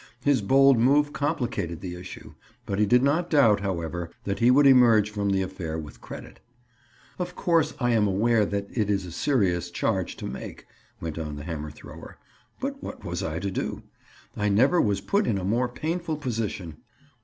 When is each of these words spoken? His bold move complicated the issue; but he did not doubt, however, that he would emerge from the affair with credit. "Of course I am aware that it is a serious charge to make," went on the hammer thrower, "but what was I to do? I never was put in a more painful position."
His 0.23 0.41
bold 0.41 0.79
move 0.79 1.13
complicated 1.13 1.79
the 1.79 1.93
issue; 1.95 2.33
but 2.65 2.79
he 2.79 2.87
did 2.87 3.03
not 3.03 3.29
doubt, 3.29 3.59
however, 3.59 4.09
that 4.23 4.39
he 4.39 4.49
would 4.49 4.65
emerge 4.65 5.11
from 5.11 5.29
the 5.29 5.43
affair 5.43 5.77
with 5.77 6.01
credit. 6.01 6.39
"Of 7.19 7.35
course 7.35 7.75
I 7.79 7.91
am 7.91 8.07
aware 8.07 8.43
that 8.47 8.65
it 8.75 8.89
is 8.89 9.05
a 9.05 9.11
serious 9.11 9.69
charge 9.69 10.15
to 10.17 10.25
make," 10.25 10.65
went 10.99 11.19
on 11.19 11.35
the 11.35 11.43
hammer 11.43 11.69
thrower, 11.69 12.17
"but 12.59 12.81
what 12.81 13.05
was 13.05 13.21
I 13.21 13.37
to 13.37 13.51
do? 13.51 13.83
I 14.35 14.49
never 14.49 14.81
was 14.81 15.01
put 15.01 15.27
in 15.27 15.37
a 15.37 15.43
more 15.45 15.69
painful 15.69 16.17
position." 16.17 16.77